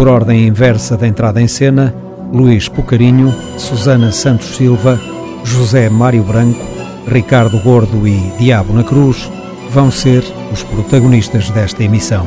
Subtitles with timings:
[0.00, 1.94] Por ordem inversa da entrada em cena,
[2.32, 4.98] Luís Pucarinho, Susana Santos Silva,
[5.44, 6.64] José Mário Branco,
[7.06, 9.30] Ricardo Gordo e Diabo na Cruz
[9.68, 12.26] vão ser os protagonistas desta emissão.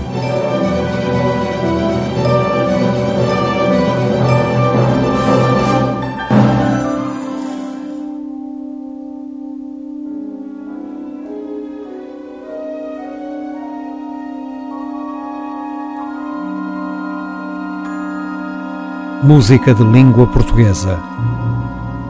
[19.35, 20.99] Música de língua portuguesa.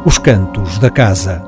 [0.04, 1.42] Os Cantos da Casa.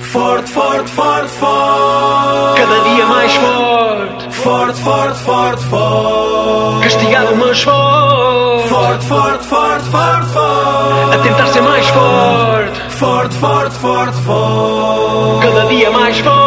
[0.00, 2.60] Forte, forte, forte, forte.
[2.60, 4.34] Cada dia mais forte.
[4.34, 6.82] Forte, forte, forte, forte.
[6.82, 8.68] Castigado, mas forte.
[8.68, 11.14] Forte, forte, forte, forte, forte.
[11.14, 12.80] A tentar ser mais forte.
[12.90, 15.46] Forte, forte, forte, forte.
[15.46, 16.43] Cada dia mais forte.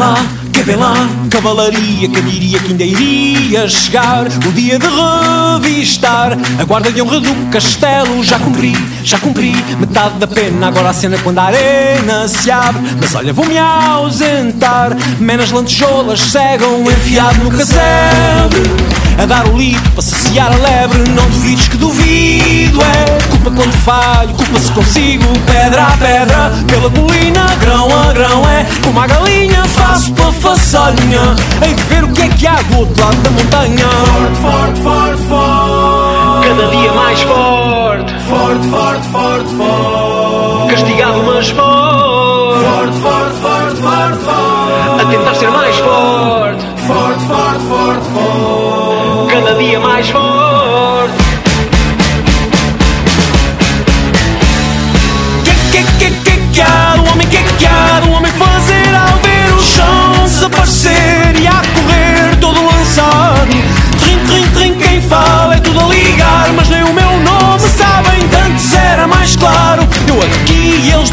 [0.00, 0.14] Lá,
[0.52, 0.94] que vem lá,
[1.30, 7.20] cavalaria, que diria que ainda iria chegar o dia de revistar a guarda de honra
[7.20, 8.24] do castelo.
[8.24, 8.72] Já cumpri,
[9.04, 10.68] já cumpri metade da pena.
[10.68, 12.82] Agora a cena quando a arena se abre.
[12.98, 14.96] Mas olha, vou-me ausentar.
[15.18, 19.09] Menas lantejoulas cegam, enfiado no casebre.
[19.20, 21.10] A dar o litro para saciar a lebre.
[21.10, 25.26] Não duvides que duvido, é culpa quando falho, culpa se consigo.
[25.44, 29.62] Pedra a pedra, pela colina, grão a grão, é como a galinha.
[29.64, 33.88] Faço para façanha, em ver o que é que há do outro lado da montanha.
[34.40, 36.48] Forte, forte, forte, forte.
[36.48, 38.14] Cada dia mais forte.
[38.26, 40.70] Forte, forte, forte, forte.
[40.70, 42.64] Castigado, mas forte.
[42.64, 45.02] Forte, forte, forte, forte, forte.
[45.02, 46.64] A tentar ser mais forte.
[46.86, 48.29] Forte, forte, forte, forte
[49.60, 50.29] havia mais voz.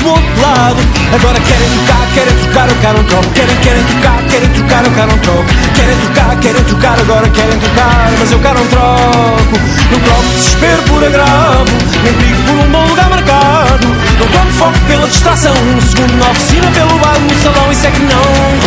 [0.07, 0.79] Do outro lado.
[1.13, 3.29] Agora querem trocar, querem trocar, eu quero um troco.
[3.33, 5.45] Querem, querem trocar, querem trocar, eu quero um troco.
[5.75, 9.55] Querem trocar, querem trocar, agora querem trocar, mas eu quero um troco.
[9.91, 11.71] Não troco desespero por agravo,
[12.03, 13.87] nem brigo por um bom lugar marcado.
[14.19, 17.91] Não troco foco pela distração, um segundo na oficina, pelo bar, no salão, isso é
[17.91, 18.57] que não.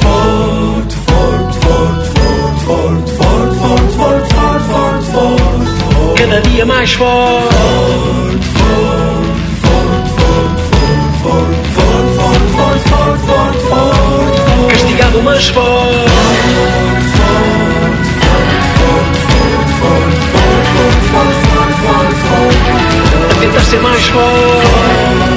[0.00, 6.22] Forte, forte, forte, forte, forte, forte, forte, forte, forte, forte, forte, forte.
[6.22, 7.58] Cada dia mais forte.
[14.68, 16.08] Castigado, mas forte.
[23.30, 25.27] A tentar ser mais forte.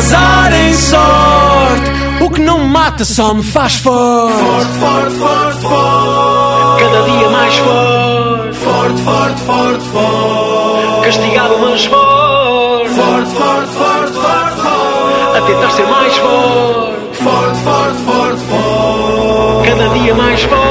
[0.00, 1.90] Azar em sorte.
[2.22, 4.38] O que não mata só me faz forte.
[4.38, 6.82] Forte, forte, forte, forte.
[6.82, 8.56] Cada dia mais forte.
[8.56, 11.04] Forte, forte, forte, forte.
[11.04, 12.94] Castigado, mas forte.
[12.94, 15.36] Forte, forte, forte, forte, forte.
[15.36, 17.22] A tentar ser mais forte.
[17.22, 19.68] Forte, forte, forte, forte.
[19.68, 20.69] Cada dia mais forte.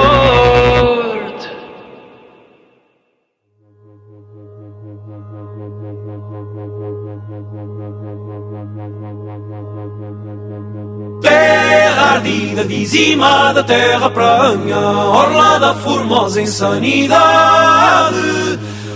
[12.60, 18.18] Terra ardida, dizimada, terra pranha, orlada, formosa insanidade.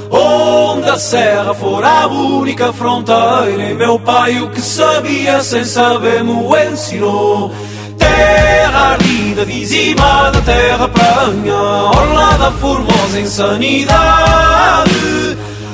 [0.09, 6.23] Onde a serra fora a única fronteira, e meu pai o que sabia sem saber
[6.23, 6.33] me
[6.71, 7.51] ensinou.
[7.97, 15.12] Terra ardida, dizimada, terra pranha, orlada, formosa insanidade.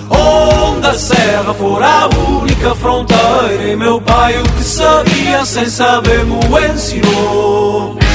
[0.10, 6.26] Onde a serra fora a única fronteira E meu pai o que sabia sem saber
[6.26, 6.40] me
[6.74, 8.09] ensinou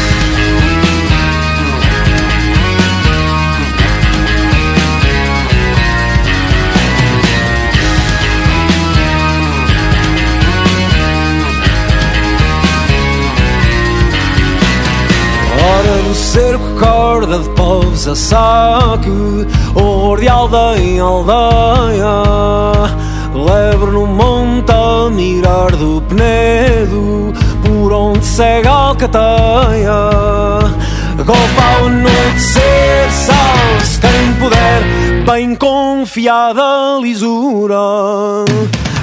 [17.57, 19.11] povos a saque,
[19.75, 22.23] horror de aldeia em aldeia.
[23.35, 27.33] Lebre no monte a mirar do penedo,
[27.63, 29.95] por onde segue a alcateia.
[31.17, 34.83] Golpe ao anoitecer, salve-se quem puder,
[35.27, 38.45] bem confiada lisura.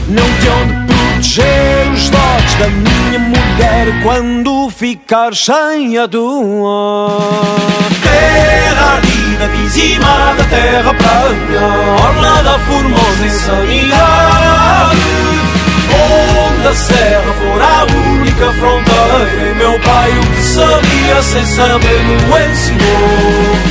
[0.07, 7.19] Não te onde proteger os dotes da minha mulher quando ficar sem a tua.
[8.01, 11.67] Terra ardida, dizimada, terra plana,
[12.03, 14.99] orla da formosa insanidade.
[15.93, 22.03] Onde a serra for a única fronteira, e meu pai o que sabia sem saber
[22.03, 23.70] me ensinou.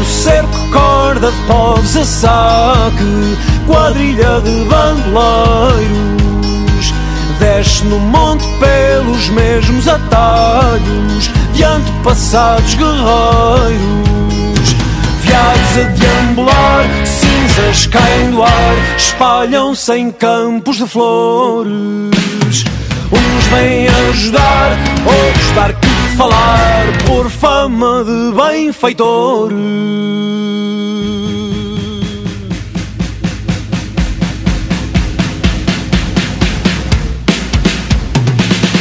[0.00, 3.36] Do cerco, corda de povos a saque
[3.66, 5.84] Quadrilha de bandoleiros.
[7.38, 13.80] Desce no monte pelos mesmos atalhos De antepassados guerreiros.
[15.20, 22.64] Viados a deambular, cinzas caem do ar Espalham-se em campos de flores.
[23.12, 25.74] Uns vêm ajudar, outros dar
[26.20, 29.56] falar por fama de benfeitores.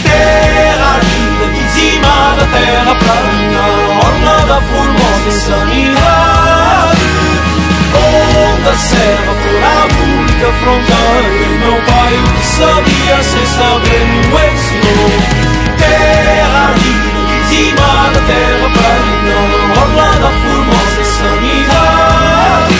[0.04, 3.64] Terra ardida, dizimada, terra plana,
[4.06, 7.08] orla da formosa insanidade.
[7.96, 14.42] Onde a serra for a única fronteira, meu pai o que sabia sem saber me
[14.52, 15.10] ensinou.
[15.78, 17.19] Terra
[17.50, 19.38] ardida, dizimada, terra plana,
[19.82, 22.76] orla da formosa sanidade.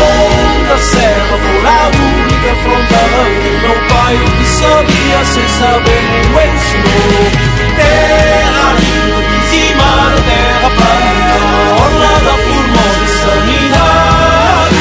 [0.00, 7.30] Onde a serra for a única fronteira, meu pai que sabia sem saber me ensinou.
[7.76, 11.36] Terra ardida, dizimada, terra plana,
[11.82, 14.78] orla da formosa sanidade.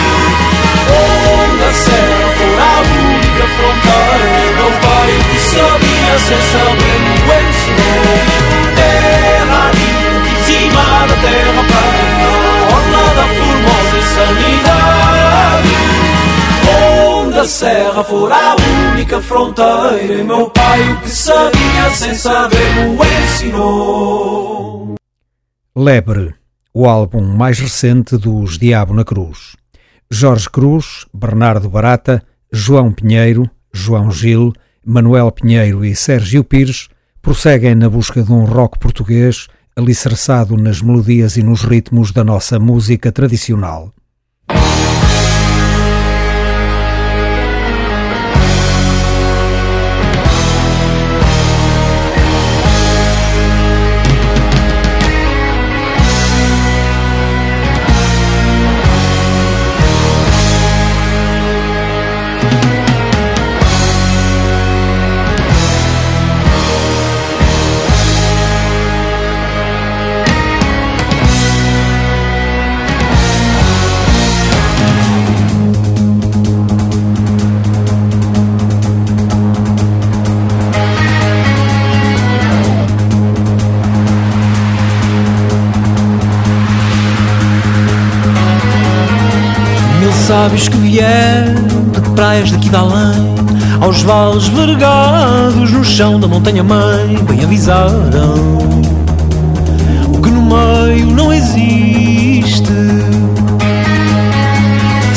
[0.90, 4.28] Onde a serra for a única fronteira,
[4.58, 7.16] meu pai que sabia saber me
[7.50, 8.16] ensinou.
[8.76, 12.30] Terra ardida, dizimada, terra plana,
[12.76, 15.74] orla da formosa sanidade.
[17.16, 18.56] Onde a serra for a
[18.92, 24.96] única fronteira, meu pai o que sabia sem saber me ensinou.
[25.76, 26.34] Lebre,
[26.74, 29.56] o álbum mais recente dos Diabo na Cruz.
[30.10, 34.54] Jorge Cruz, Bernardo Barata, João Pinheiro, João Gil,
[34.90, 36.88] Manuel Pinheiro e Sérgio Pires
[37.22, 42.58] prosseguem na busca de um rock português alicerçado nas melodias e nos ritmos da nossa
[42.58, 43.94] música tradicional.
[90.48, 91.56] Sábios que vieram
[91.92, 93.36] de praias daqui de além
[93.82, 98.58] Aos vales vergados no chão da montanha mãe Bem avisaram
[100.08, 102.72] O que no meio não existe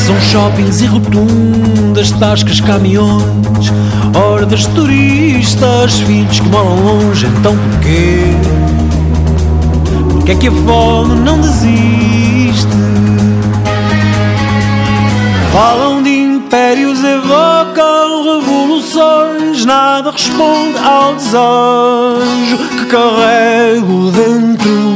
[0.05, 3.73] São shoppings e rotundas, tascas, caminhões
[4.13, 8.19] Hordas de turistas, filhos que moram longe Então porquê?
[10.11, 12.90] Porque é que a fome não desiste?
[15.53, 24.90] Falam de impérios, evocam revoluções, nada responde ao desejo que carrego dentro.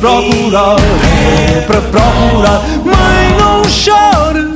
[0.00, 0.76] Procurar.
[1.56, 2.62] É para procurar.
[2.84, 4.48] Mãe, não chores,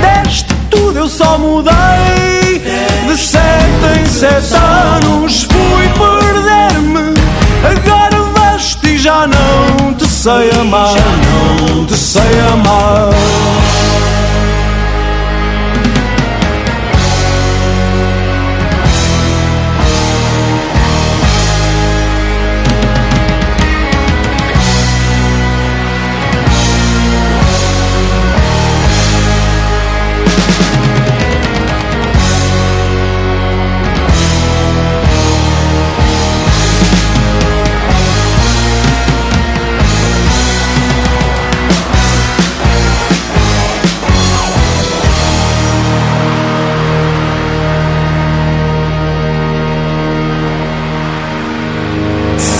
[0.00, 1.74] deste tudo eu só mudei.
[3.06, 7.14] De sete em sete anos fui perder-me.
[7.64, 10.94] Agora vais-te e já não te sei amar.
[11.70, 13.10] Não te sei amar.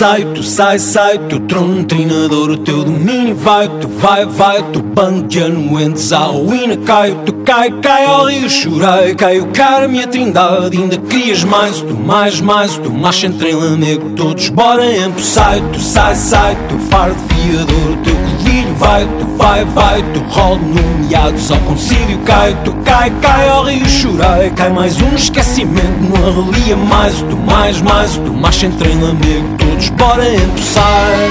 [0.04, 4.82] Sai, tu sai, sai, teu trono treinador, o teu domínio vai, tu vai, vai, tu
[4.82, 9.88] bando de anuentes, a ruína cai, tu cai, cai ao rio, chorei, cai o cara,
[9.88, 14.84] minha trindade, ainda crias mais, tu mais, mais, tu mais entre em lamego, todos bora
[14.94, 20.20] empossai, tu sai, sai, tu fardo fiador, o teu colírio vai, tu vai, vai, tu
[20.28, 26.00] rolo nomeados ao concílio, cai, tu cai, cai ao rio, chorei, cai mais um esquecimento,
[26.00, 31.30] não arrelia mais, tu mais, mais, tu mais entre em lamego, todos bora empossai.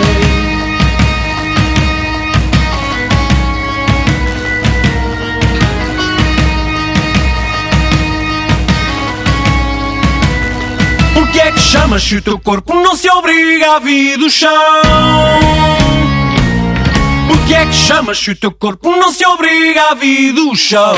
[11.14, 14.50] Porque é que chamas se o teu corpo não se obriga a vir do chão?
[17.34, 20.96] Porque é que chamas se o teu corpo não se obriga a vir do chão?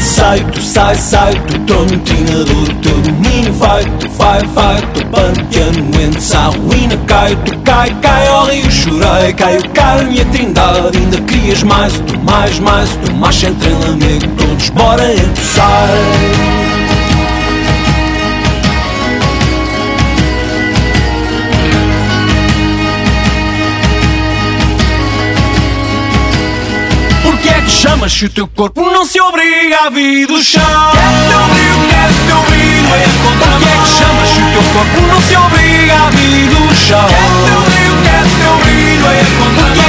[0.00, 5.06] Sai, tu sai, sai, tu trono treinador, o teu domínio vai, tu vai, vai, tu
[5.08, 6.96] panteano entra, a ruína.
[7.06, 11.92] Cai, tu cai, cai ao rio, chorei, cai o cara, minha trindade, ainda crias mais,
[12.00, 13.42] tu mais, mais, tu mais.
[13.42, 15.04] Entre em lamego, todos bora
[15.36, 16.63] sai.
[27.84, 30.62] Porque é que chamas se o teu corpo não se obriga a vir do chão?
[30.92, 34.62] Quer teu brilho, quer teu brilho é contra Porque é que chamas se o teu
[34.72, 37.06] corpo não se obriga a vir do chão?
[37.08, 39.83] Quer teu brilho, quer teu brilho é contra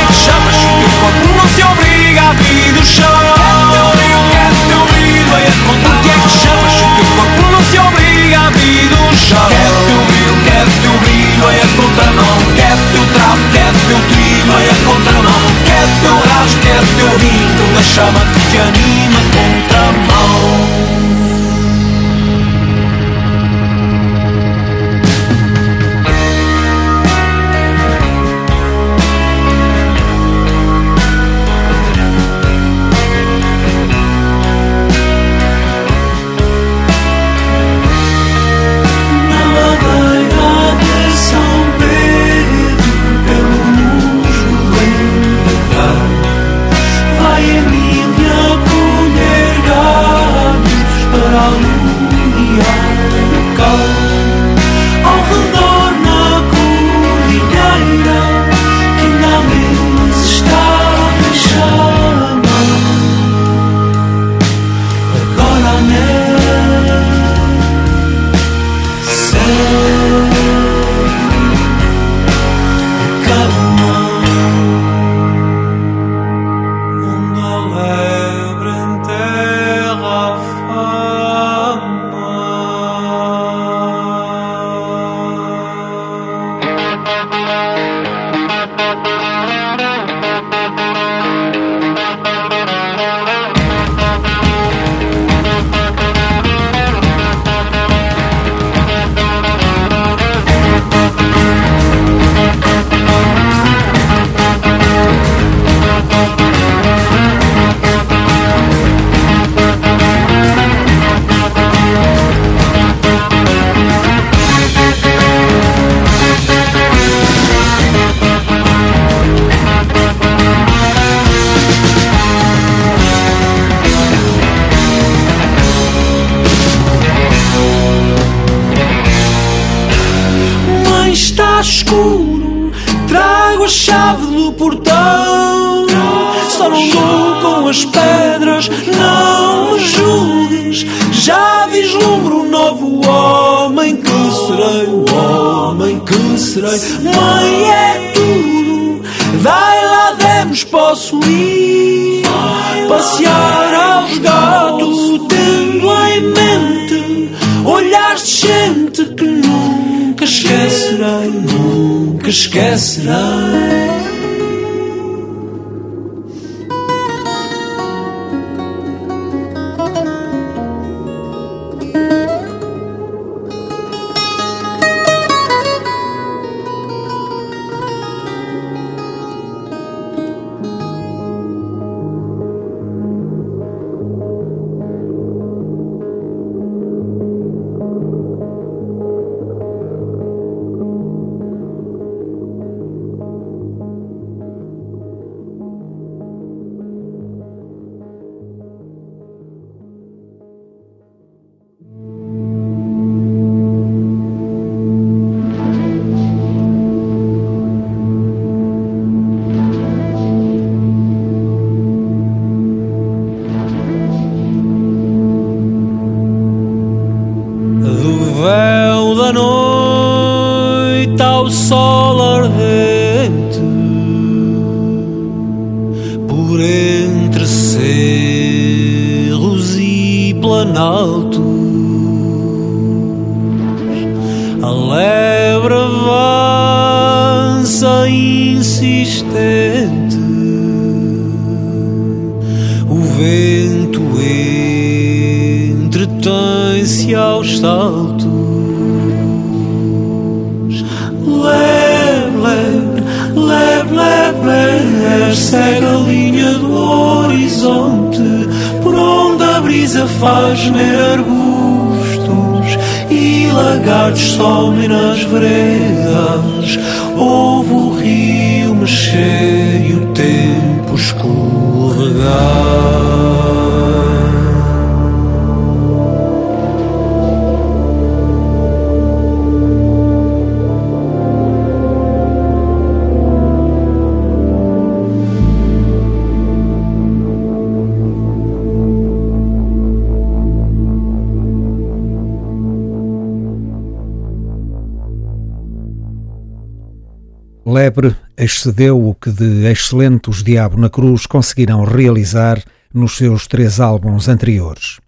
[298.46, 304.30] excedeu o que de excelente os Diabo na Cruz conseguiram realizar nos seus três álbuns
[304.30, 305.00] anteriores.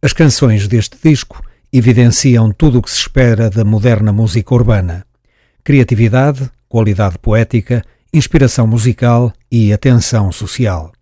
[0.00, 5.04] As canções deste disco evidenciam tudo o que se espera da moderna música urbana:
[5.64, 10.92] criatividade, qualidade poética, inspiração musical e atenção social.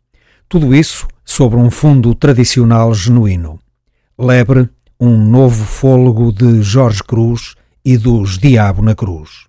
[0.48, 3.58] Tudo isso sobre um fundo tradicional genuíno.
[4.18, 9.48] Lebre, um novo fôlego de Jorge Cruz e dos Diabo na Cruz.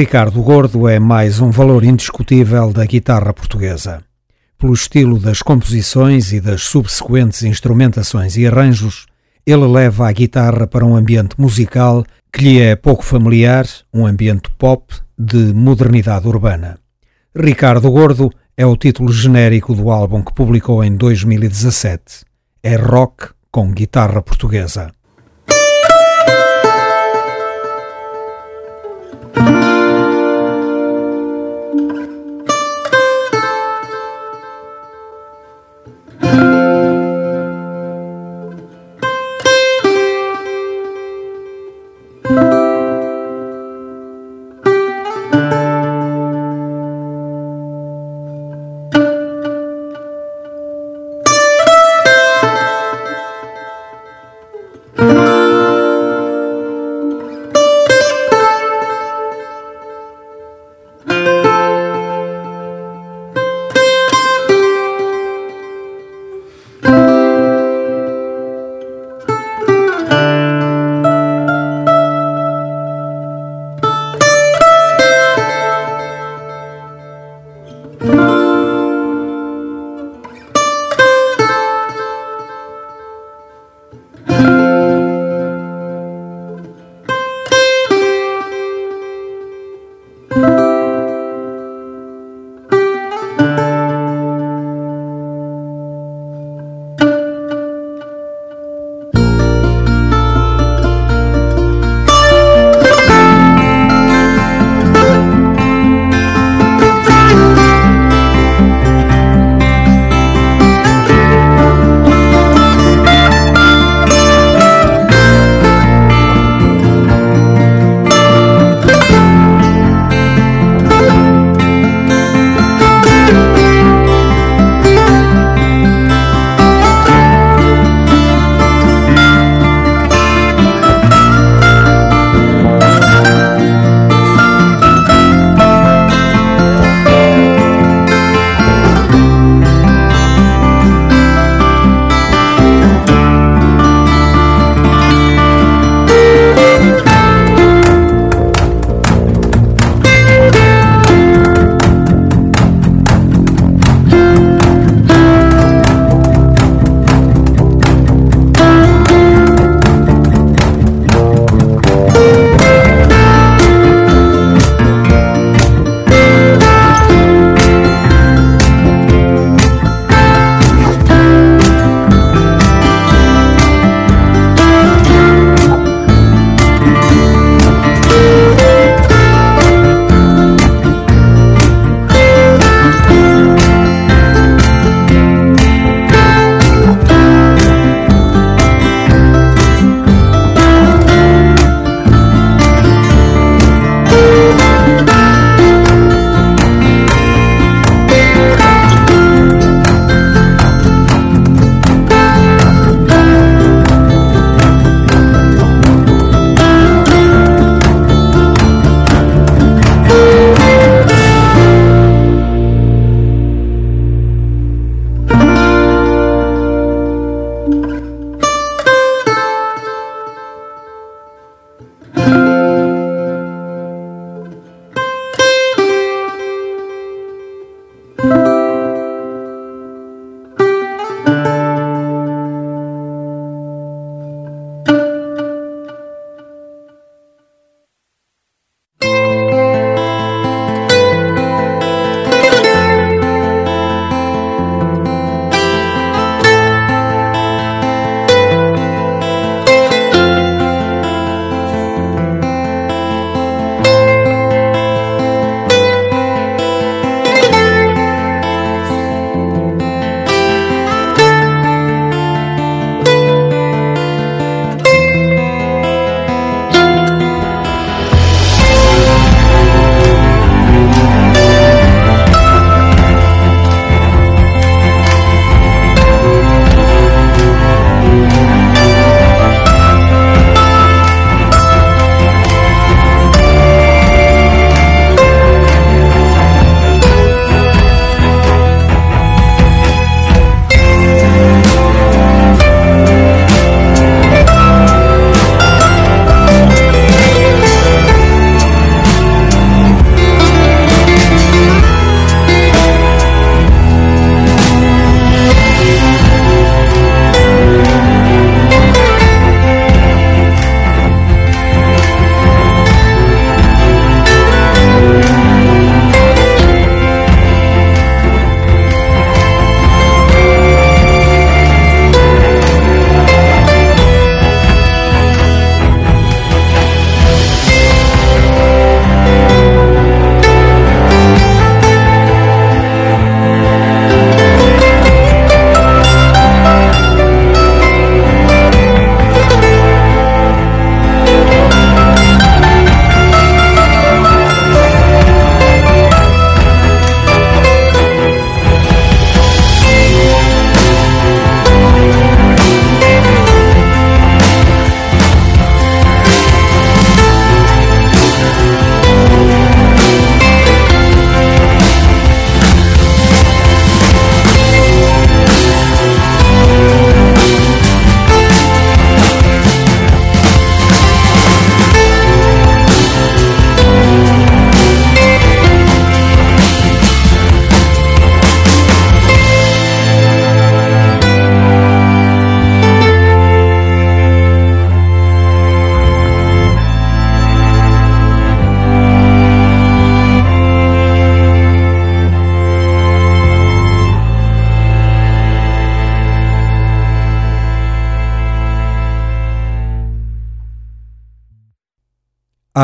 [0.00, 4.02] Ricardo Gordo é mais um valor indiscutível da guitarra portuguesa.
[4.56, 9.04] Pelo estilo das composições e das subsequentes instrumentações e arranjos,
[9.44, 14.50] ele leva a guitarra para um ambiente musical que lhe é pouco familiar, um ambiente
[14.56, 16.78] pop de modernidade urbana.
[17.36, 22.24] Ricardo Gordo é o título genérico do álbum que publicou em 2017.
[22.62, 24.92] É rock com guitarra portuguesa.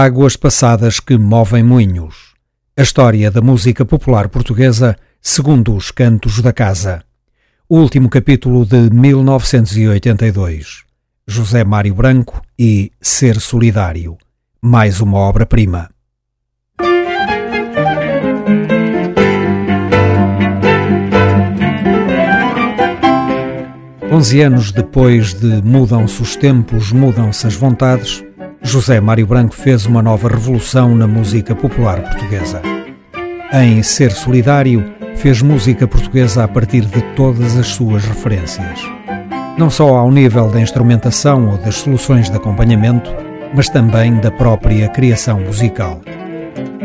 [0.07, 2.35] Águas passadas que movem moinhos.
[2.77, 7.03] A história da música popular portuguesa segundo os cantos da casa.
[7.69, 10.85] O último capítulo de 1982.
[11.27, 14.17] José Mário Branco e Ser Solidário.
[14.63, 15.91] Mais uma obra-prima.
[24.13, 28.25] Onze anos depois de Mudam-se os tempos, mudam-se as vontades,
[28.67, 32.61] José Mário Branco fez uma nova revolução na música popular portuguesa.
[33.53, 38.81] Em Ser Solidário, fez música portuguesa a partir de todas as suas referências.
[39.57, 43.09] Não só ao nível da instrumentação ou das soluções de acompanhamento,
[43.55, 46.01] mas também da própria criação musical.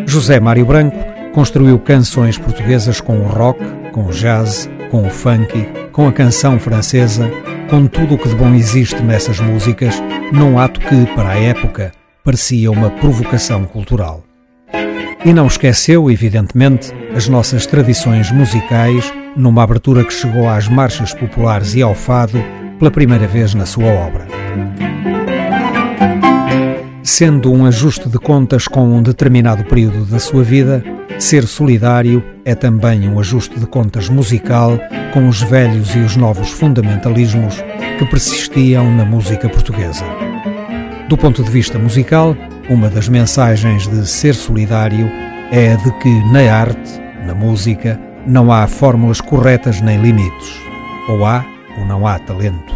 [0.05, 0.97] José Mário Branco
[1.33, 3.59] construiu canções portuguesas com o rock,
[3.91, 7.27] com o jazz, com o funk, com a canção francesa,
[7.71, 9.95] com tudo o que de bom existe nessas músicas,
[10.33, 14.25] num ato que, para a época, parecia uma provocação cultural.
[15.23, 21.73] E não esqueceu, evidentemente, as nossas tradições musicais numa abertura que chegou às marchas populares
[21.73, 22.43] e ao fado
[22.77, 24.27] pela primeira vez na sua obra.
[27.13, 30.81] Sendo um ajuste de contas com um determinado período da sua vida,
[31.19, 34.79] ser solidário é também um ajuste de contas musical
[35.13, 37.61] com os velhos e os novos fundamentalismos
[37.99, 40.05] que persistiam na música portuguesa.
[41.09, 42.33] Do ponto de vista musical,
[42.69, 45.11] uma das mensagens de ser solidário
[45.51, 50.61] é a de que na arte, na música, não há fórmulas corretas nem limites.
[51.09, 51.45] Ou há
[51.77, 52.73] ou não há talento.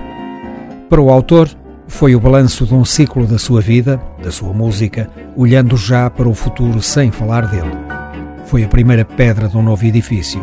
[0.90, 1.50] Para o autor,
[1.88, 6.28] foi o balanço de um ciclo da sua vida, da sua música, olhando já para
[6.28, 7.72] o futuro sem falar dele.
[8.46, 10.42] Foi a primeira pedra de um novo edifício.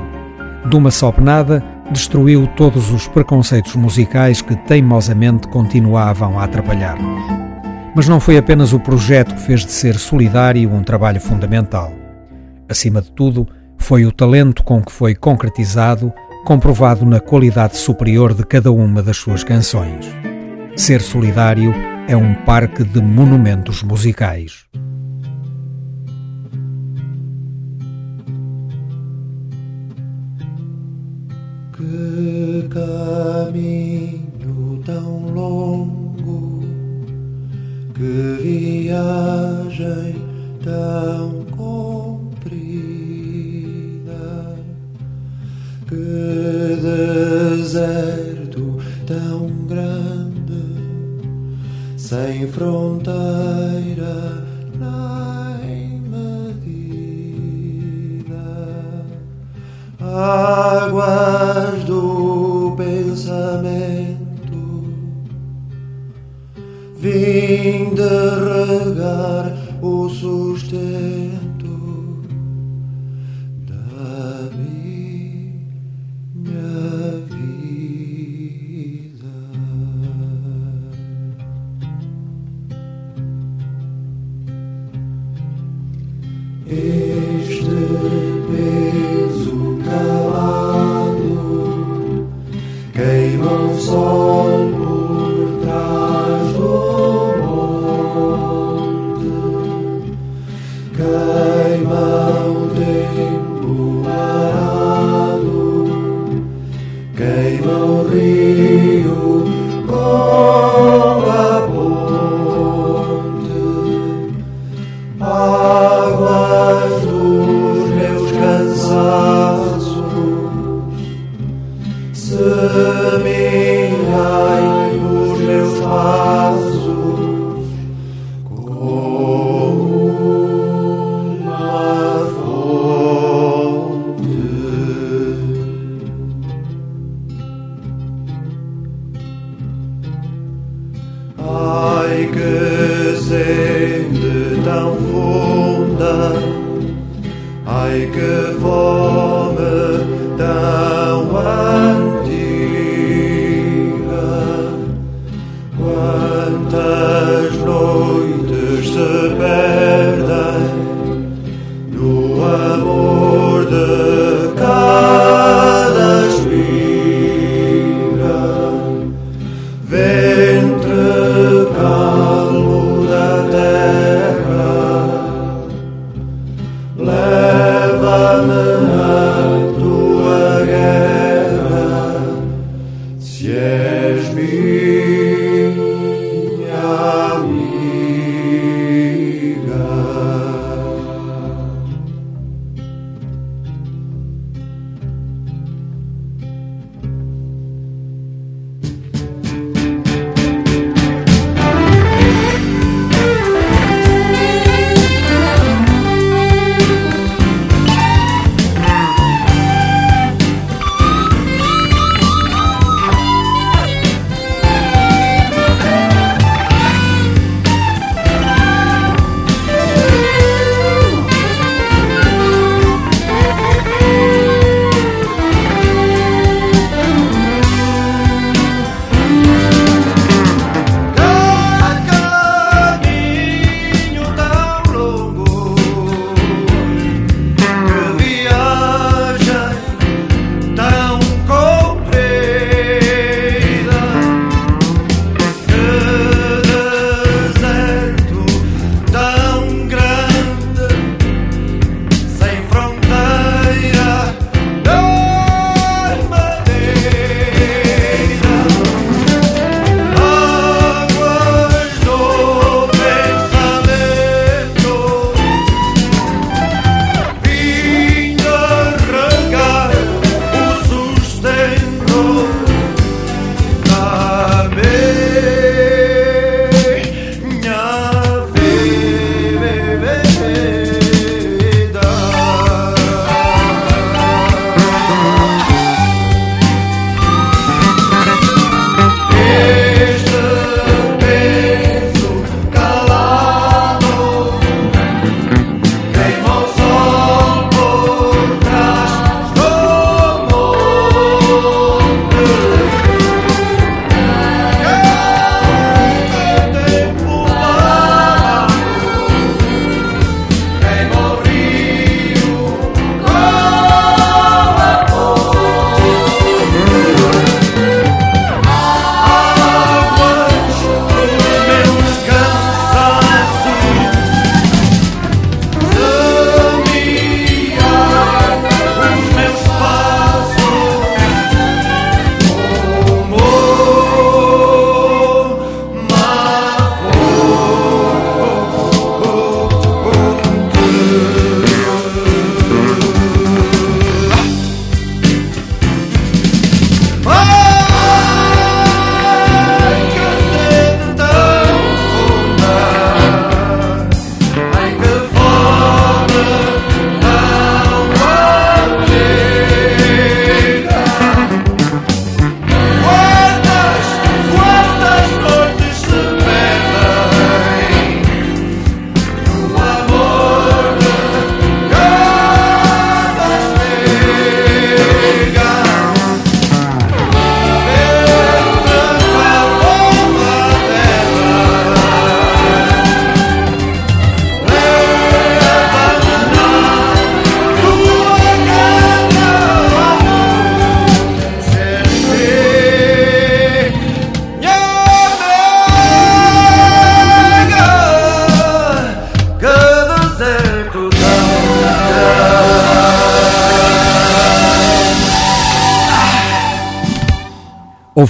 [0.68, 7.22] De uma só penada, destruiu todos os preconceitos musicais que teimosamente continuavam a atrapalhar-nos.
[7.95, 11.93] Mas não foi apenas o projeto que fez de ser solidário um trabalho fundamental.
[12.68, 16.12] Acima de tudo, foi o talento com que foi concretizado,
[16.45, 20.07] comprovado na qualidade superior de cada uma das suas canções.
[20.77, 21.73] Ser solidário
[22.09, 24.64] é um parque de monumentos musicais.
[31.77, 34.23] Que caminho
[34.85, 36.64] tão longo
[37.95, 40.16] que viagem
[40.64, 42.53] tão comprida,
[45.87, 50.12] que deserto tão grande,
[52.13, 53.15] sem fronteira
[54.79, 56.77] nem medida,
[59.99, 64.13] águas do pensamento
[66.99, 68.03] vim de
[68.45, 71.51] regar o sustento.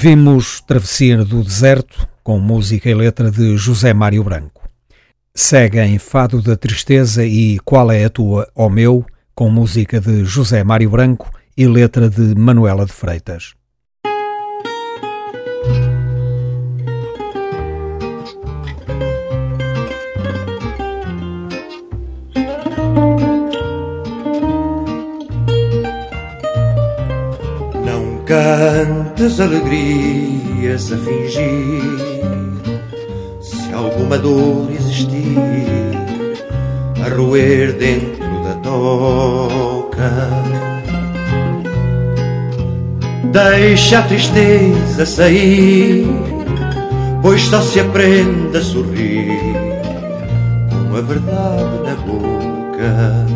[0.05, 4.69] Ouvimos Travessia do Deserto, com música e letra de José Mário Branco.
[5.33, 10.65] Seguem Fado da Tristeza e Qual é a Tua, ó Meu, com música de José
[10.65, 13.55] Mário Branco e letra de Manuela de Freitas.
[27.87, 28.25] Não
[29.23, 32.43] cantes alegrias a fingir.
[33.41, 35.37] Se alguma dor existir
[37.05, 40.29] A roer dentro da toca.
[43.33, 46.07] Deixa a tristeza sair
[47.23, 49.39] Pois só se aprende a sorrir
[50.71, 53.32] Com a verdade na boca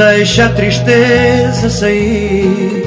[0.00, 2.82] Deixa a tristeza sair,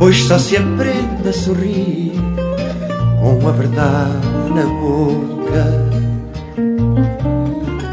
[0.00, 2.12] pois só se aprende a sorrir
[3.20, 5.64] com a verdade na boca.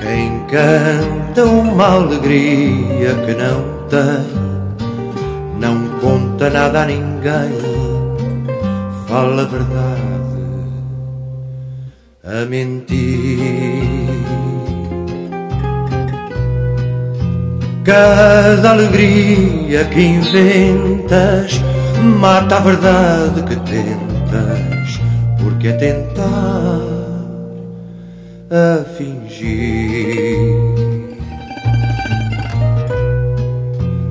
[0.02, 4.26] Quem canta uma alegria que não tem,
[5.60, 7.60] não conta nada a ninguém,
[9.08, 10.40] fala a verdade
[12.24, 13.89] a mentir.
[17.90, 21.60] Cada alegria que inventas
[22.20, 25.02] mata a verdade que tentas,
[25.42, 26.82] porque é tentar
[28.52, 30.54] a fingir.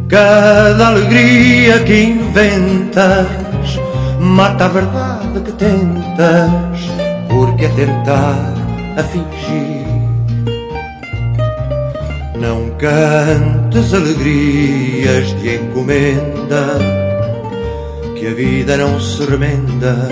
[0.08, 3.78] Cada alegria que inventas
[4.18, 6.80] mata a verdade que tentas,
[7.28, 8.54] porque é tentar
[8.96, 9.77] a fingir.
[12.40, 16.78] Não cantes alegrias de encomenda,
[18.14, 20.08] que a vida não se remenda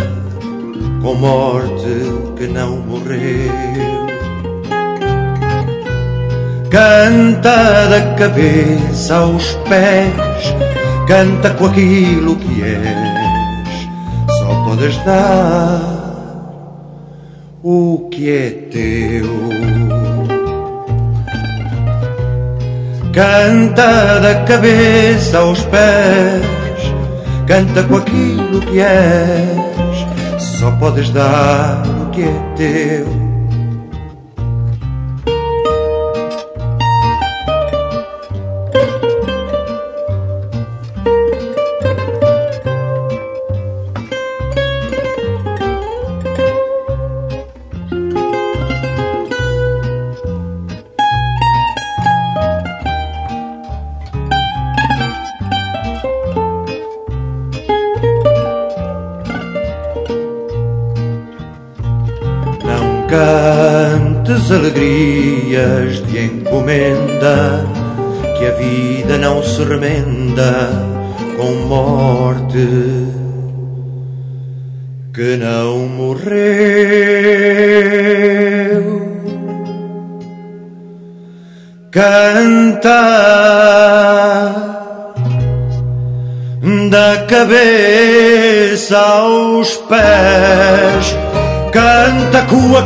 [1.01, 1.87] com morte
[2.37, 3.53] que não morreu.
[6.69, 10.55] Canta da cabeça aos pés,
[11.07, 15.97] canta com aquilo que és, só podes dar
[17.63, 19.76] o que é teu.
[23.17, 26.45] Canta da cabeça aos pés,
[27.47, 33.26] canta com aquilo que és, só podes dar o que é teu.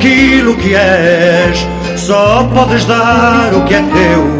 [0.00, 1.66] Aquilo que és,
[2.00, 4.39] só podes dar o que é teu.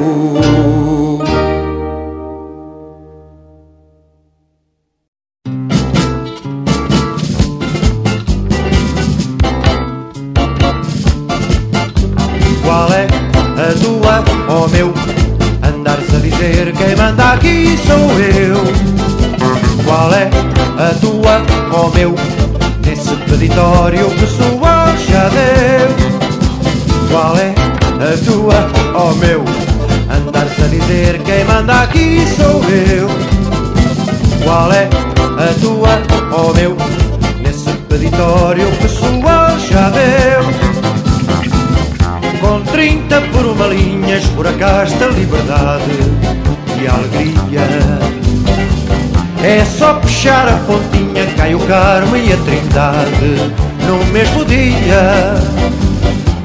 [49.91, 53.53] Só puxar a pontinha, cai o Carmo e a Trindade
[53.87, 55.35] no mesmo dia.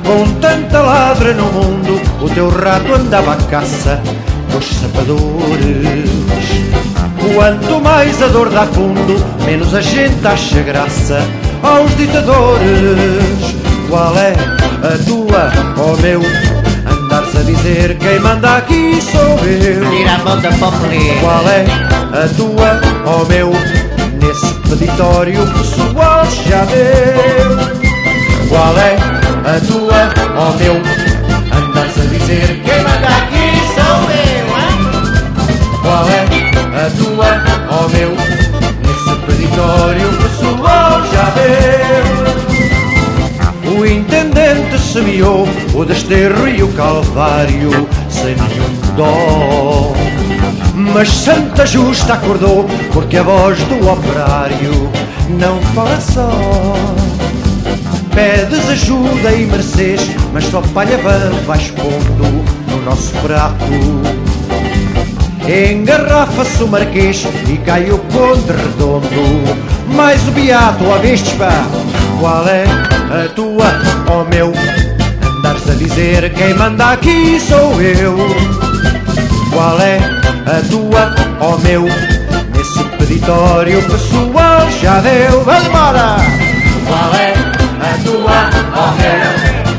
[0.04, 4.02] Com tanta ladra no mundo, o teu rato andava à caça
[4.52, 6.10] dos sapadores.
[7.36, 11.20] Quanto mais a dor dá fundo, menos a gente acha graça
[11.62, 13.56] aos ditadores.
[13.90, 14.34] Qual é
[14.82, 16.22] a tua, oh meu?
[16.92, 19.90] Andares a dizer quem manda aqui sou eu.
[19.92, 21.66] Tira a mão da Qual é
[22.12, 23.52] a tua ó meu,
[24.20, 27.58] nesse peditório pessoal já deu.
[28.50, 28.96] Qual é
[29.46, 30.76] a tua, ó meu?
[31.56, 33.46] Andas a dizer quem manda aqui
[33.76, 34.80] sou eu, hein?
[35.82, 36.22] Qual é
[36.76, 37.30] a tua,
[37.70, 38.12] ó meu?
[38.82, 42.06] Nesse peditório pessoal já deu.
[43.78, 47.88] O intendente semeou o desterro e o calvário
[48.26, 49.94] sem nenhum dó.
[50.74, 54.90] Mas Santa Justa acordou porque a voz do operário
[55.30, 56.32] não fala só.
[58.16, 60.98] Pedes ajuda e mereces, mas só palha
[61.46, 63.64] vais pondo no nosso prato.
[65.48, 69.06] Engarrafa-se o marquês e cai o conde redondo.
[69.94, 71.52] Mais o beato, a vistes pá,
[72.20, 73.68] qual é a tua,
[74.10, 74.52] ó oh meu?
[75.46, 78.18] Andares a dizer quem manda aqui sou eu.
[79.54, 80.00] Qual é
[80.48, 81.84] a tua, ó oh meu?
[81.84, 86.18] Nesse peditório pessoal já deu, vai embora!
[86.88, 87.34] Qual é
[87.80, 89.75] a tua, ó oh meu?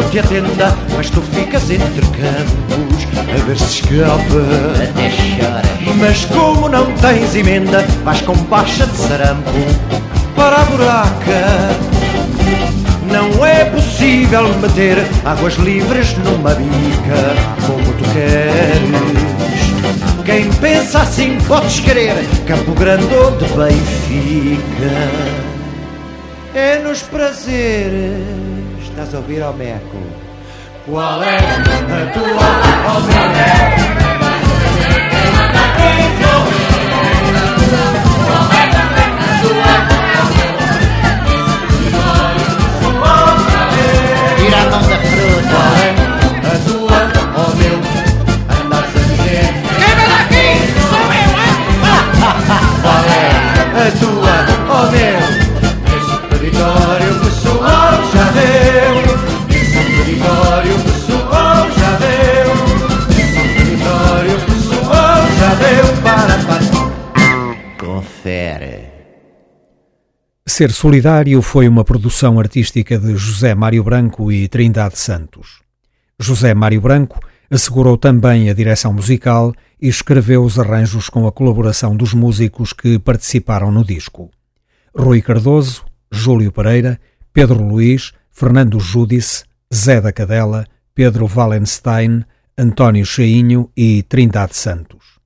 [0.00, 4.20] Socorro ardeu-te a tenda, mas tu ficas entre campos a ver se escapa.
[4.82, 5.96] Até choras.
[5.98, 9.50] Mas como não tens emenda, vais com baixa de sarampo
[10.34, 11.70] para a buraca.
[13.10, 17.34] Não é possível meter águas livres numa bica
[17.66, 19.20] como tu queres.
[20.24, 22.14] Quem pensa assim podes querer
[22.46, 24.60] Campo Grande ou de Benfica.
[26.54, 28.49] É nos prazeres.
[29.00, 29.96] A ouvir meco?
[30.84, 32.48] Qual é a tua,
[32.86, 33.90] ó Meco?
[37.60, 38.69] Tira
[70.60, 75.62] Ser Solidário foi uma produção artística de José Mário Branco e Trindade Santos.
[76.18, 77.18] José Mário Branco
[77.50, 82.98] assegurou também a direção musical e escreveu os arranjos com a colaboração dos músicos que
[82.98, 84.30] participaram no disco.
[84.94, 85.82] Rui Cardoso,
[86.12, 87.00] Júlio Pereira,
[87.32, 89.44] Pedro Luiz, Fernando Júdice,
[89.74, 92.22] Zé da Cadela, Pedro Wallenstein,
[92.58, 95.18] António Cheinho e Trindade Santos.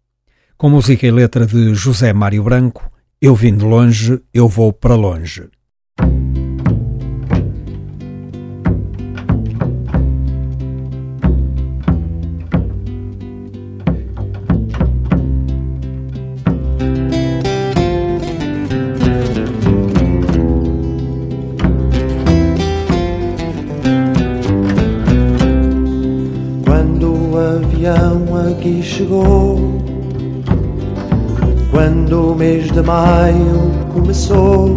[0.56, 2.88] Com música e letra de José Mário Branco,
[3.26, 5.48] Eu vim de longe, eu vou para longe.
[26.66, 29.83] Quando o avião aqui chegou,
[31.74, 34.76] quando o mês de maio começou,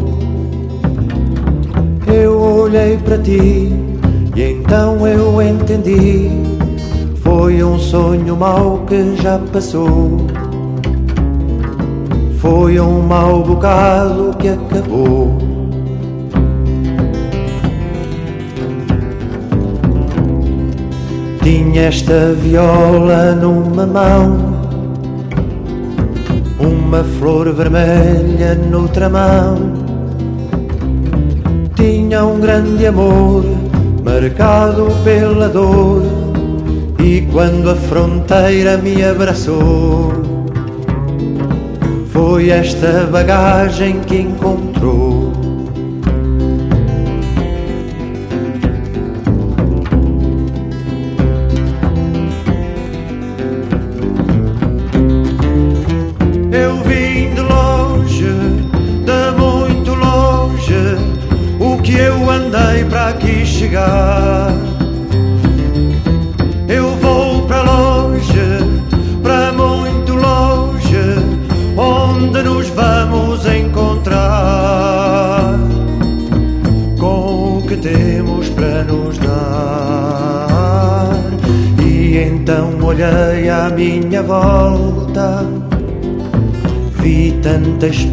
[2.12, 3.72] eu olhei para ti
[4.36, 6.32] e então eu entendi.
[7.18, 10.26] Foi um sonho mau que já passou.
[12.40, 15.38] Foi um mau bocado que acabou.
[21.44, 24.47] Tinha esta viola numa mão,
[26.88, 29.58] uma flor vermelha noutra mão.
[31.76, 33.44] Tinha um grande amor,
[34.06, 36.04] marcado pela dor,
[36.98, 40.14] e quando a fronteira me abraçou,
[42.10, 45.37] foi esta bagagem que encontrou.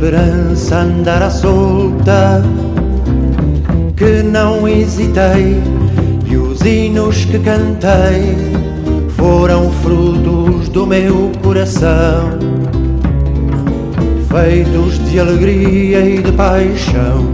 [0.05, 2.43] Esperança andar à solta
[3.97, 5.57] que não hesitei
[6.27, 8.37] e os hinos que cantei
[9.17, 12.39] foram frutos do meu coração,
[14.29, 17.34] feitos de alegria e de paixão.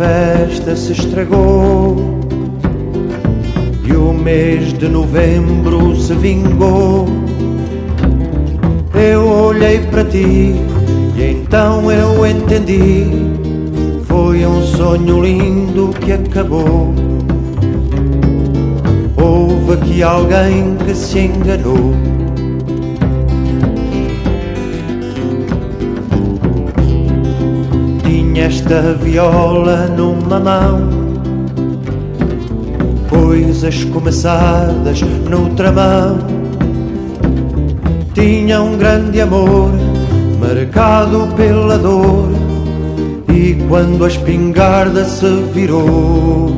[0.00, 2.18] Festa se estragou
[3.84, 7.06] e o mês de novembro se vingou
[8.94, 10.54] eu olhei para ti
[11.16, 13.04] e então eu entendi.
[14.06, 16.94] Foi um sonho lindo que acabou.
[19.16, 22.09] Houve aqui alguém que se enganou.
[29.02, 30.88] Viola numa mão,
[33.08, 36.40] coisas começadas noutra mão
[38.20, 39.70] tinha um grande amor,
[40.38, 42.28] marcado pela dor.
[43.32, 46.50] E quando a espingarda se virou,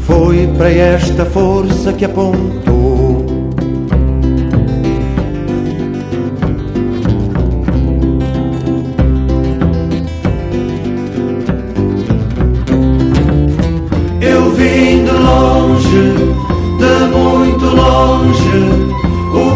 [0.00, 2.83] foi para esta força que apontou.
[15.84, 16.14] Longe,
[16.78, 18.94] de muito longe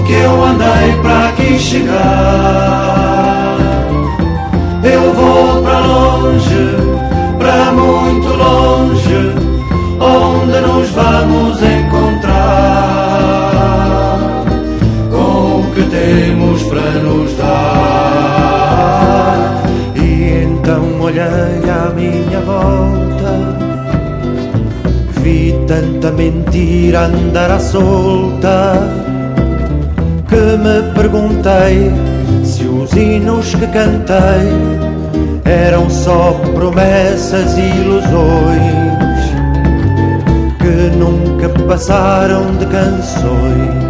[0.08, 3.58] que eu andei para aqui chegar.
[4.82, 6.76] Eu vou para longe,
[7.38, 9.34] para muito longe,
[10.00, 12.34] onde nos vamos encontrar
[15.10, 17.52] com o que temos para nos dar.
[19.94, 23.27] E então olhei à minha volta.
[25.68, 28.72] Vi tanta mentira andar à solta
[30.26, 31.92] que me perguntei
[32.42, 34.48] se os hinos que cantei
[35.44, 38.98] eram só promessas e ilusões
[40.58, 43.88] que nunca passaram de canções.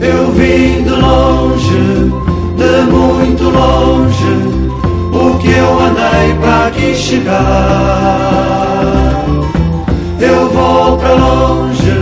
[0.00, 0.77] Eu de
[3.58, 4.58] longe
[5.38, 7.38] que eu andei para aqui chegar.
[10.20, 11.92] Eu vou para longe,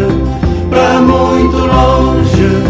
[0.71, 2.65] para muito longe,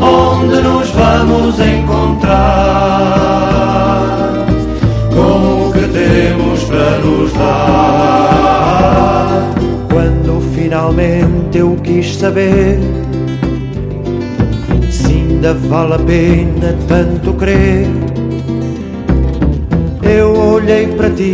[0.00, 2.26] onde nos vamos encontrar
[5.14, 8.58] com o que temos para nos dar.
[9.90, 12.80] Quando finalmente eu quis saber
[15.38, 17.86] ainda vale a pena tanto crer
[20.08, 21.32] eu olhei para ti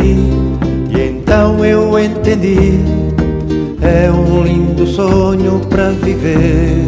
[0.89, 2.79] e então eu entendi.
[3.81, 6.87] É um lindo sonho para viver.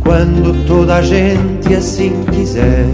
[0.00, 2.86] Quando toda a gente assim quiser.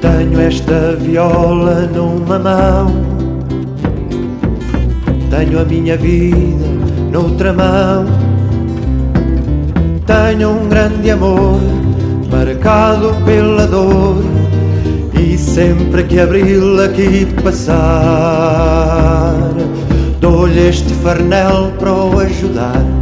[0.00, 2.92] Tenho esta viola numa mão.
[5.30, 6.66] Tenho a minha vida
[7.12, 8.29] noutra mão
[10.10, 11.60] tenho um grande amor
[12.32, 14.24] marcado pela dor
[15.14, 17.76] e sempre que abril aqui passar
[20.20, 22.99] dou-lhe este farnel para o ajudar.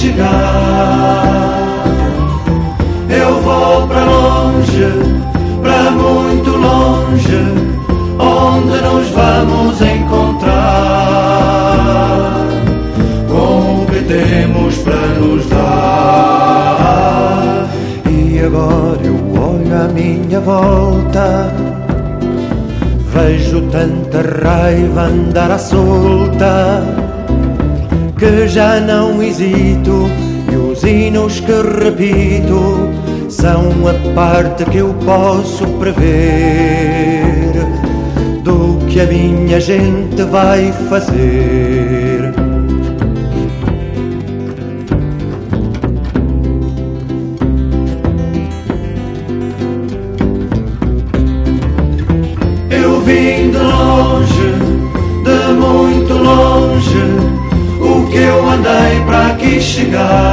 [0.00, 1.84] Chegar.
[3.10, 4.88] Eu vou para longe,
[5.62, 7.44] para muito longe,
[8.18, 10.46] onde nos vamos encontrar
[13.28, 16.08] com o que temos para nos dar.
[18.10, 21.52] E agora eu olho à minha volta
[23.12, 26.99] vejo tanta raiva andar à solta
[28.20, 30.06] que já não hesito
[30.52, 32.90] e os hinos que repito
[33.30, 37.54] são a parte que eu posso prever
[38.44, 42.09] do que a minha gente vai fazer.
[59.80, 60.29] Chegar.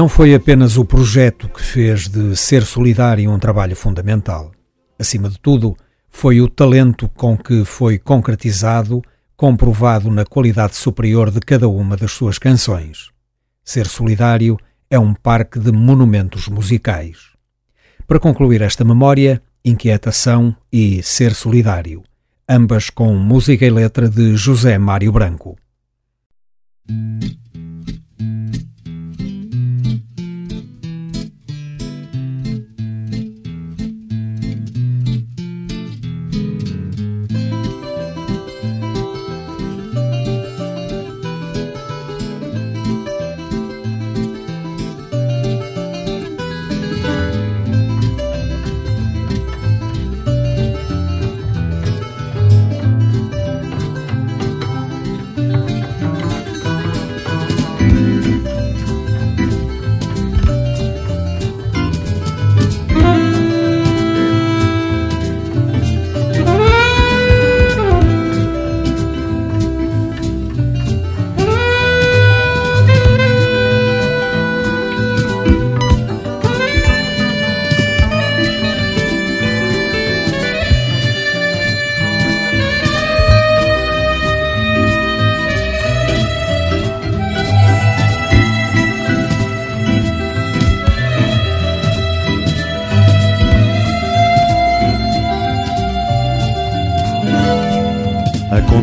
[0.00, 4.50] Não foi apenas o projeto que fez de ser solidário um trabalho fundamental.
[4.98, 5.76] Acima de tudo,
[6.08, 9.02] foi o talento com que foi concretizado,
[9.36, 13.10] comprovado na qualidade superior de cada uma das suas canções.
[13.62, 14.56] Ser solidário
[14.88, 17.18] é um parque de monumentos musicais.
[18.06, 22.02] Para concluir esta memória, Inquietação e Ser Solidário,
[22.48, 25.58] ambas com música e letra de José Mário Branco.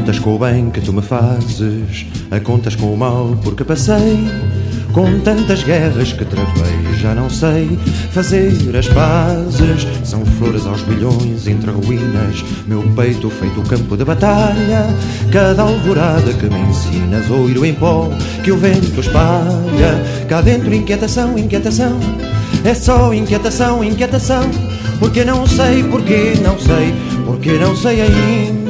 [0.07, 4.17] Contas com o bem que tu me fazes, a contas com o mal porque passei,
[4.93, 7.77] com tantas guerras que travei, já não sei
[8.11, 9.85] fazer as pazes.
[10.05, 14.85] São flores aos milhões entre ruínas, meu peito feito campo de batalha.
[15.29, 18.09] Cada alvorada que me ensinas, oiro em pó
[18.45, 20.05] que o vento espalha.
[20.29, 21.99] Cá dentro, inquietação, inquietação,
[22.63, 24.49] é só inquietação, inquietação.
[24.99, 26.95] Porque não sei, porque não sei,
[27.25, 28.66] porque não sei ainda.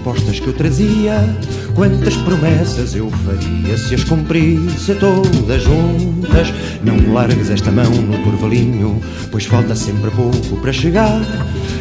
[0.00, 1.14] Respostas que eu trazia.
[1.74, 6.52] Quantas promessas eu faria se as cumprisse todas juntas?
[6.82, 11.20] Não largues esta mão no turvalinho, pois falta sempre pouco para chegar.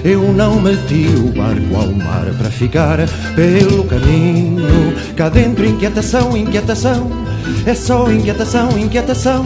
[0.04, 2.98] Eu não meti o barco ao mar para ficar
[3.36, 4.94] pelo caminho.
[5.16, 7.10] Cá dentro, inquietação, inquietação.
[7.66, 9.46] É só inquietação, inquietação.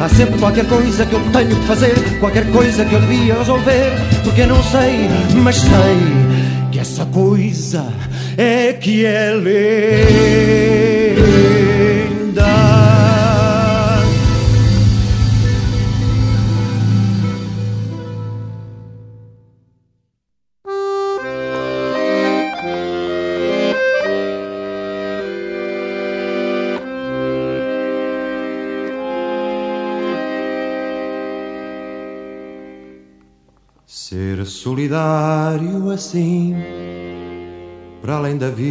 [0.00, 3.92] Há sempre qualquer coisa que eu tenho que fazer, qualquer coisa que eu devia resolver.
[4.24, 5.08] Porque não sei,
[5.42, 5.98] mas sei
[6.70, 7.84] que essa coisa
[8.36, 9.34] é que é
[12.26, 12.69] linda.
[36.00, 36.56] Assim,
[38.00, 38.70] para além da vida,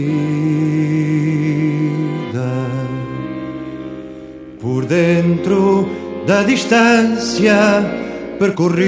[4.60, 5.88] por dentro
[6.26, 7.56] da distância
[8.40, 8.80] percorrida,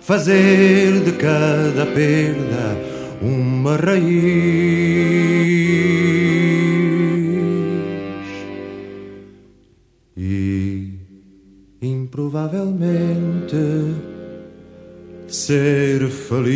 [0.00, 2.78] fazer de cada perda
[3.20, 4.14] uma raiz.
[10.16, 10.94] E
[11.82, 13.13] improvavelmente
[15.44, 16.54] ser feliz.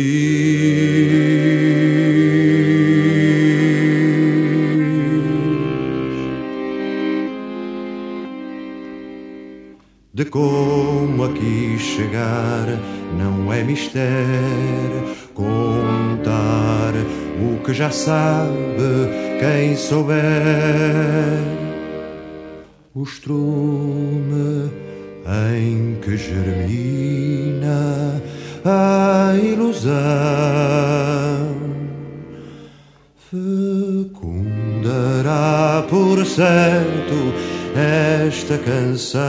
[10.11, 12.65] De como aqui chegar
[13.15, 16.93] não é mistério contar
[17.39, 18.49] o que já sabe
[19.39, 20.17] quem souber
[22.95, 24.71] o estrume
[25.55, 28.19] em que germina
[28.65, 29.89] a ilusão
[33.29, 34.19] fecundará
[35.89, 37.33] por certo
[37.75, 39.19] esta canção.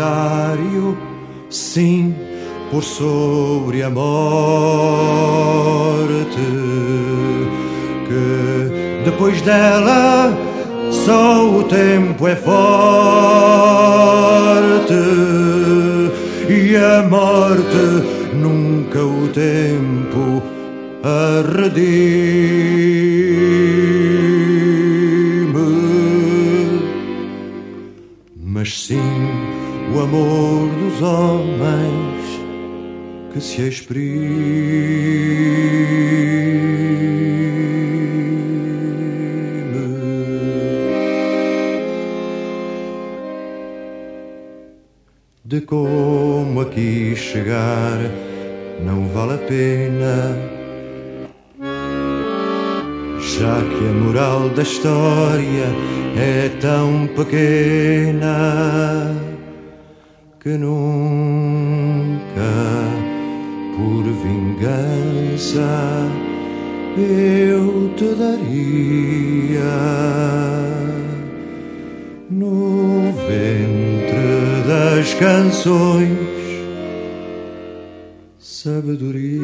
[0.00, 0.96] Solidário,
[1.50, 2.14] sim,
[2.70, 4.06] por sobre a morte,
[8.08, 10.32] que depois dela
[10.90, 12.54] só o tempo é forte
[16.48, 20.42] e a morte nunca o tempo
[21.02, 22.80] a redime
[28.42, 29.19] mas sim
[29.92, 32.40] o amor dos homens
[33.32, 34.10] que se exprime.
[45.44, 47.98] De como aqui chegar
[48.84, 50.50] não vale a pena
[53.20, 55.66] já que a moral da história
[56.16, 58.30] é tão pequena
[60.42, 60.80] que nunca,
[63.76, 66.08] por vingança,
[66.96, 69.60] eu te daria
[72.30, 76.30] no ventre das canções
[78.38, 79.40] sabedoria.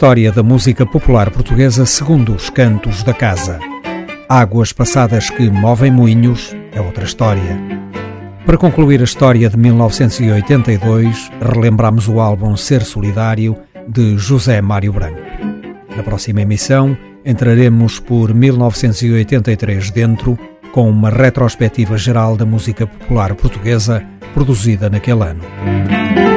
[0.00, 3.60] História da música popular portuguesa segundo os cantos da casa.
[4.30, 7.60] Águas passadas que movem moinhos é outra história.
[8.46, 15.20] Para concluir a história de 1982, relembramos o álbum Ser Solidário de José Mário Branco.
[15.94, 20.38] Na próxima emissão, entraremos por 1983 dentro,
[20.72, 24.02] com uma retrospectiva geral da música popular portuguesa
[24.32, 26.29] produzida naquele ano.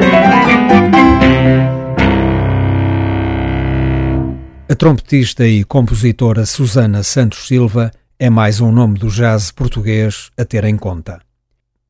[4.74, 10.44] A trompetista e compositora Susana Santos Silva é mais um nome do jazz português a
[10.44, 11.22] ter em conta.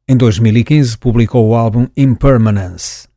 [0.05, 3.07] Em 2015 publicou o álbum Impermanence.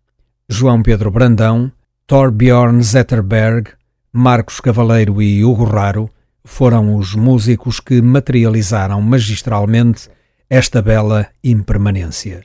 [0.49, 1.73] João Pedro Brandão,
[2.07, 3.73] Torbjorn Zetterberg,
[4.13, 6.09] Marcos Cavaleiro e Hugo Raro
[6.45, 10.09] foram os músicos que materializaram magistralmente
[10.49, 12.45] esta bela impermanência.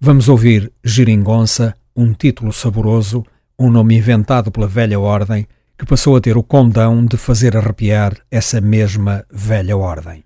[0.00, 3.26] Vamos ouvir Giringonça, um título saboroso,
[3.58, 5.48] um nome inventado pela velha ordem,
[5.78, 10.23] que passou a ter o condão de fazer arrepiar essa mesma velha ordem.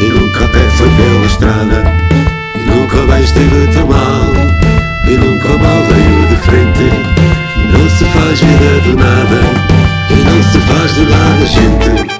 [0.00, 1.84] E nunca a pé foi pela estrada
[2.54, 4.32] E nunca mais tão mal
[5.08, 6.90] E nunca mal veio de frente.
[7.72, 9.40] Não se faz vida do nada
[10.10, 12.19] E não se faz de nada gente.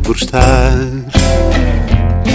[0.00, 0.72] por estar.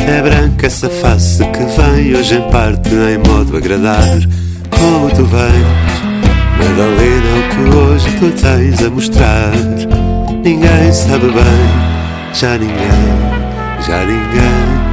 [0.07, 4.19] É branca essa face que vem hoje em parte em modo agradar.
[4.69, 5.95] Como tu vens,
[6.57, 9.51] Madalena, o que hoje tu tens a mostrar.
[10.43, 14.85] Ninguém sabe bem, já ninguém, já ninguém.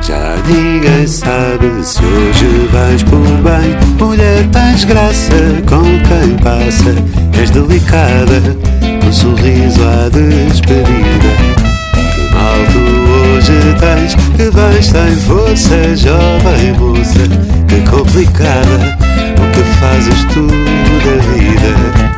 [0.00, 3.76] Já ninguém sabe se hoje vais por bem.
[3.98, 5.34] Mulher, tens graça
[5.68, 6.94] com quem passa.
[7.38, 8.40] És delicada,
[9.06, 11.57] um sorriso à despedida
[12.72, 12.82] tu
[13.12, 17.28] hoje tens que basta em você, jovem moça,
[17.68, 18.98] que complicada
[19.36, 22.17] o que fazes tu da vida.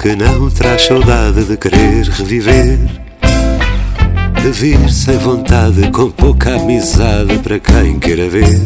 [0.00, 2.78] Que não traz saudade de querer reviver.
[4.42, 8.58] De vir sem vontade, com pouca amizade para quem queira ver.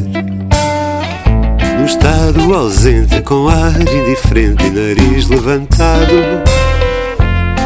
[1.77, 6.13] No estado ausente, com ar indiferente e nariz levantado.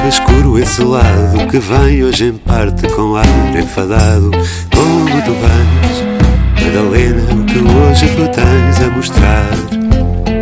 [0.09, 4.31] Escuro esse lado que vem hoje em parte com ar enfadado.
[4.75, 9.51] Como tu vais, Madalena, o que hoje tu tens a mostrar?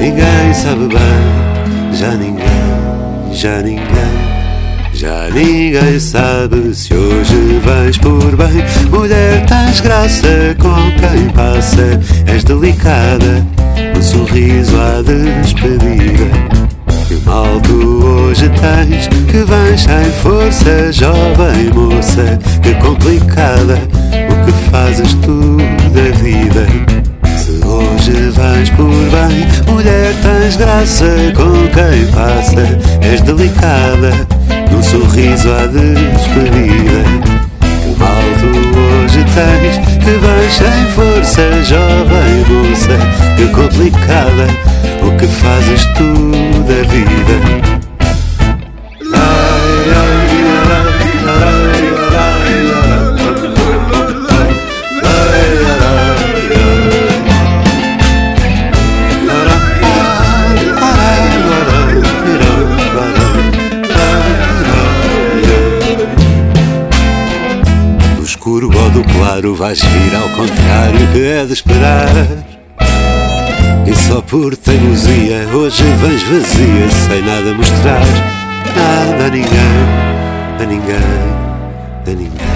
[0.01, 2.66] Ninguém sabe bem, já ninguém,
[3.47, 3.87] já ninguém.
[4.93, 8.65] Já ninguém sabe se hoje vais por bem.
[8.91, 12.01] Mulher, tens graça com quem passa.
[12.27, 13.47] És delicada,
[13.97, 16.27] um sorriso à despedida.
[17.07, 22.39] Que mal tu hoje tens, que vens sem força, jovem moça.
[22.63, 23.79] Que complicada,
[24.29, 25.57] o que fazes tu
[25.95, 27.16] da vida.
[27.47, 31.07] Se hoje vais por bem, mulher, tens graça
[31.37, 32.67] com quem passa.
[33.09, 34.11] És delicada
[34.69, 37.05] num sorriso à despedida.
[37.61, 38.51] Que mal tu
[38.81, 42.99] hoje tens, que vais sem força, jovem moça,
[43.37, 44.49] que complicada,
[45.05, 46.33] o que fazes tu
[46.67, 47.86] da vida.
[69.13, 72.09] Claro vais vir ao contrário que é de esperar.
[73.87, 78.03] E só por teimosia hoje vens vazia sem nada mostrar.
[78.77, 79.51] Nada a ninguém,
[80.61, 80.97] a ninguém,
[82.07, 82.47] a ninguém.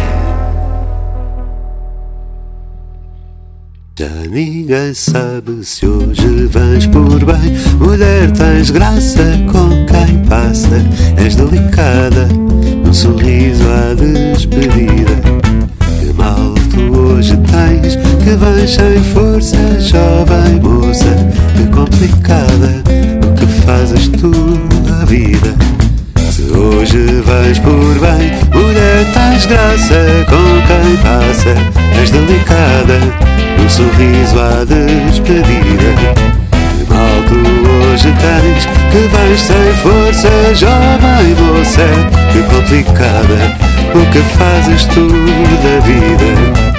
[3.98, 7.56] Já ninguém sabe se hoje vens por bem.
[7.78, 9.22] Mulher, tens graça
[9.52, 10.82] com quem passa.
[11.22, 12.26] És delicada,
[12.84, 15.49] num sorriso à despedida
[17.10, 21.16] hoje tens Que vens sem força, jovem moça
[21.56, 22.82] Que complicada,
[23.26, 24.30] o que fazes tu
[24.86, 25.54] na vida
[26.30, 31.54] se hoje vais por bem, mulher, tens graça com quem passa.
[32.00, 33.00] És delicada,
[33.58, 35.92] um sorriso à despedida.
[36.88, 41.88] Mal tu hoje tens, que vais sem força, jovem moça.
[42.32, 43.56] Que complicada,
[43.92, 46.69] o que fazes tu da vida.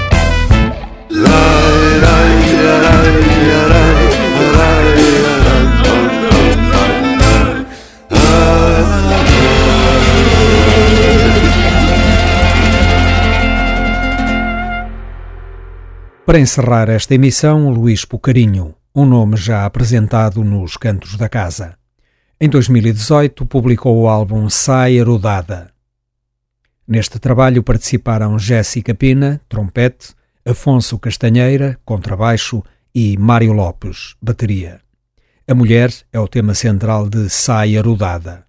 [16.31, 21.76] Para encerrar esta emissão, Luís Pucarinho, um nome já apresentado nos Cantos da Casa.
[22.39, 25.73] Em 2018, publicou o álbum Saia Rodada.
[26.88, 30.15] Neste trabalho participaram Jéssica Pina, trompete,
[30.45, 32.63] Afonso Castanheira, contrabaixo
[32.93, 34.81] e Mário Lopes, bateria.
[35.47, 38.45] A mulher é o tema central de Saia Rodada.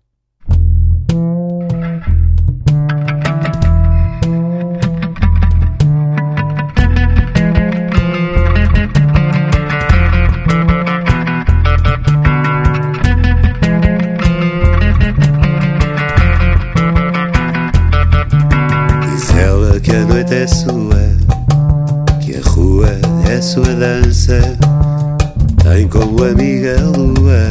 [19.10, 21.11] Diz ela que a noite é sua,
[23.32, 24.40] é sua dança.
[25.62, 27.50] Tem como amiga a lua,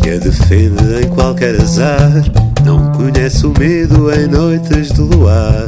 [0.00, 2.22] que a defende em qualquer azar.
[2.64, 5.66] Não conhece o medo em noites de luar.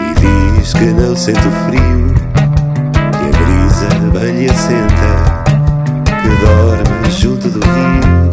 [0.00, 2.14] E diz que não sente o frio,
[3.12, 5.10] que a brisa bem lhe assenta,
[6.06, 8.30] que dorme junto do rio.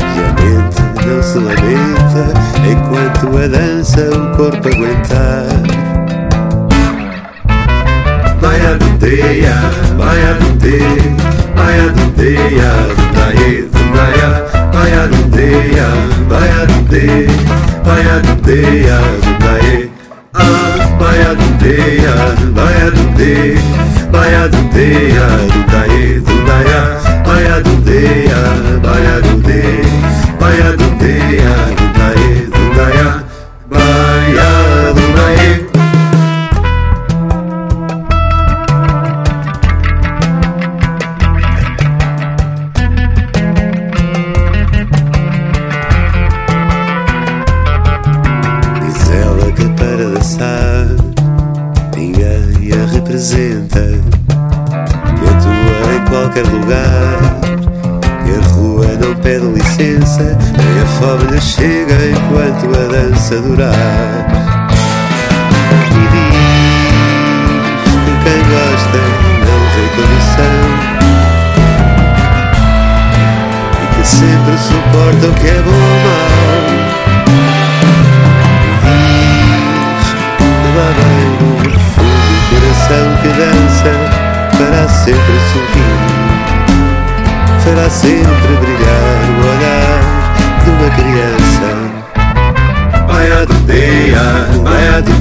[0.00, 2.32] E a mente não se lamenta
[2.70, 5.75] enquanto a dança o corpo aguentar.
[8.56, 9.54] Vai a dudeia,
[9.98, 11.12] vai a dudeia,
[11.54, 14.30] vai a dudeia, dudaie, dudaia.
[14.72, 15.88] Vai a dudeia,
[16.26, 17.28] vai a dudeia,
[17.84, 19.90] vai a dudeia, dudaie.
[20.32, 22.14] Ah, vai a dudeia,
[22.54, 23.62] vai a dudeia,
[24.10, 24.34] vai
[63.26, 63.72] a dança durar.
[65.90, 66.36] E diz
[68.04, 69.00] que quem gosta
[69.46, 70.56] não tem condição
[73.82, 76.26] e que sempre suporta o que é bom ou mau.
[78.84, 78.88] E
[79.66, 80.06] diz
[80.38, 81.26] que lá vem
[81.72, 83.92] no fundo o coração que dança
[84.56, 86.16] fará sempre sorrir
[87.64, 88.75] fará sempre brilhar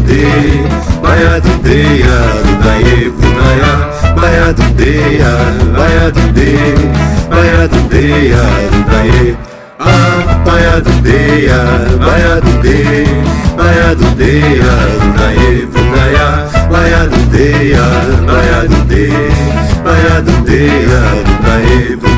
[0.06, 3.96] vai a dudeia, vai a dudeia, dudaie, dudaia.
[4.16, 5.32] Vai a dudeia,
[5.76, 6.76] vai a dudeia,
[7.30, 9.38] vai a dudeia, dudaie.
[9.80, 11.60] Ah, vai a dudeia,
[12.00, 13.06] vai a dudeia,
[13.58, 16.46] vai a dudeia, dudaie, dudaia.
[16.70, 17.84] Vai a dudeia,
[18.26, 19.56] vai a dudeia.
[19.86, 22.15] Baya dudeya, dudaye, dudaya Baya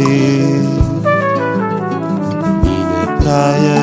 [0.00, 0.68] saved.
[2.64, 3.79] Needed thy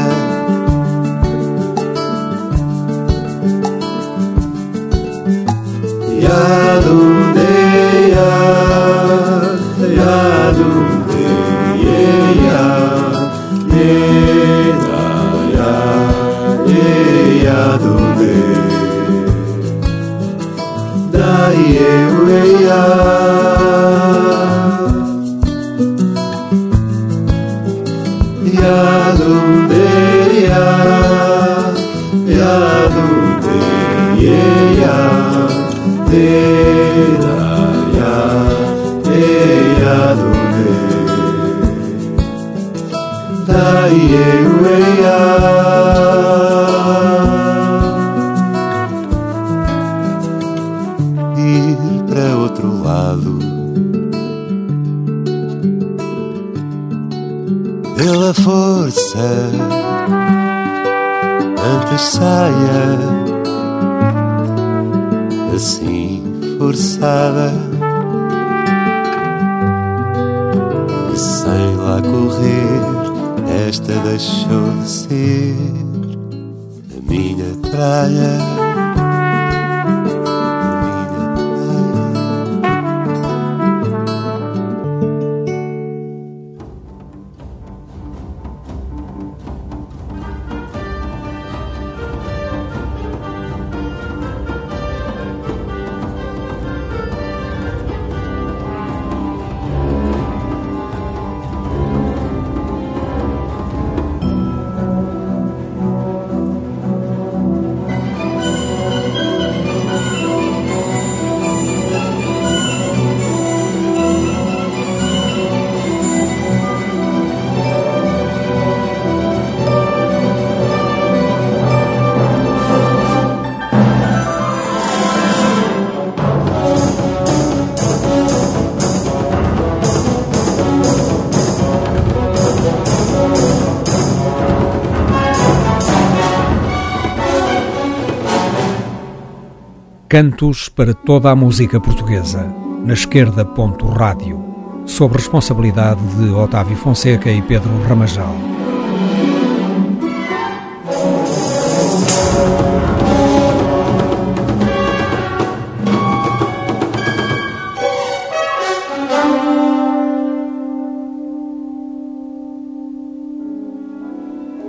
[140.20, 142.52] Cantos para toda a música portuguesa,
[142.84, 144.44] na esquerda ponto rádio,
[144.84, 148.34] sob responsabilidade de Otávio Fonseca e Pedro Ramajal.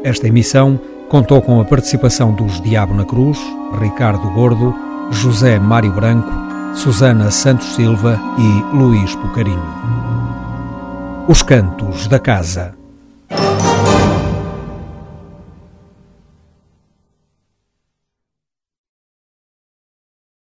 [0.04, 3.38] Esta emissão contou com a participação dos Diabo na Cruz,
[3.80, 6.32] Ricardo Gordo, José Mário Branco,
[6.74, 9.74] Susana Santos Silva e Luís Pucarinho.
[11.26, 12.77] Os Cantos da Casa